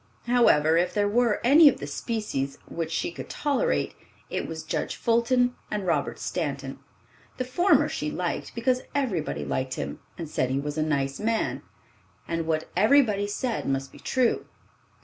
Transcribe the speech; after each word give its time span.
However, 0.25 0.77
if 0.77 0.95
there 0.95 1.07
were 1.07 1.39
any 1.43 1.69
of 1.69 1.79
the 1.79 1.85
species 1.85 2.57
which 2.67 2.91
she 2.91 3.11
could 3.11 3.29
tolerate, 3.29 3.93
it 4.31 4.47
was 4.47 4.63
Judge 4.63 4.95
Fulton 4.95 5.53
and 5.69 5.85
Robert 5.85 6.17
Stanton. 6.17 6.79
The 7.37 7.45
former 7.45 7.87
she 7.87 8.09
liked, 8.09 8.55
because 8.55 8.81
everybody 8.95 9.45
liked 9.45 9.75
him, 9.75 9.99
and 10.17 10.27
said 10.27 10.49
he 10.49 10.59
was 10.59 10.75
a 10.75 10.81
"nice 10.81 11.19
man, 11.19 11.61
and 12.27 12.47
what 12.47 12.67
everybody 12.75 13.27
said 13.27 13.67
must 13.67 13.91
be 13.91 13.99
true." 13.99 14.47